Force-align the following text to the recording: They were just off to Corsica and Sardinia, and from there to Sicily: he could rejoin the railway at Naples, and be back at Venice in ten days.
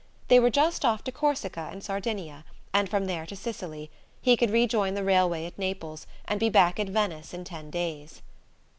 They 0.29 0.39
were 0.39 0.49
just 0.49 0.83
off 0.83 1.03
to 1.03 1.11
Corsica 1.11 1.69
and 1.71 1.83
Sardinia, 1.83 2.43
and 2.73 2.89
from 2.89 3.05
there 3.05 3.27
to 3.27 3.35
Sicily: 3.35 3.91
he 4.19 4.35
could 4.35 4.49
rejoin 4.49 4.95
the 4.95 5.03
railway 5.03 5.45
at 5.45 5.59
Naples, 5.59 6.07
and 6.27 6.39
be 6.39 6.49
back 6.49 6.79
at 6.79 6.89
Venice 6.89 7.35
in 7.35 7.43
ten 7.43 7.69
days. 7.69 8.23